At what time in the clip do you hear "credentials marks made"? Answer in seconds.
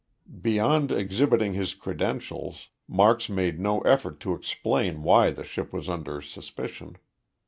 1.75-3.59